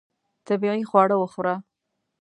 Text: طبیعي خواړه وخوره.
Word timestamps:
طبیعي 0.47 0.81
خواړه 0.89 1.15
وخوره. 1.19 1.55